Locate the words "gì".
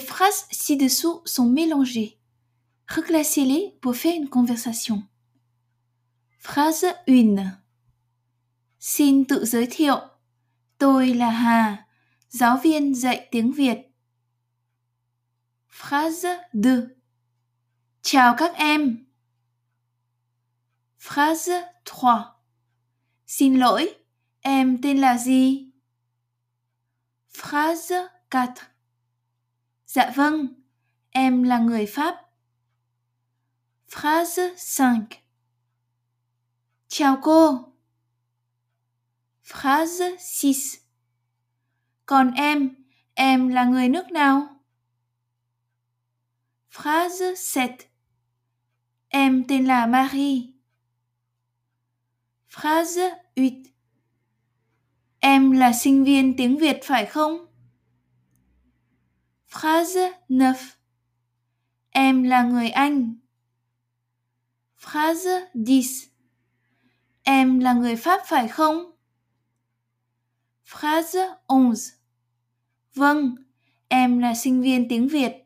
25.18-25.70